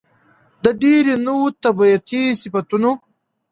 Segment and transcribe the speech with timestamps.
[0.63, 2.91] د ډېرو نوو طبيعتي صفتونو